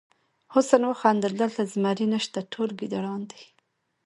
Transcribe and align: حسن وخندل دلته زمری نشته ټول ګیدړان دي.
حسن 0.53 0.81
وخندل 0.89 1.33
دلته 1.41 1.61
زمری 1.73 2.07
نشته 2.13 2.39
ټول 2.53 2.69
ګیدړان 2.79 3.21
دي. 3.31 3.43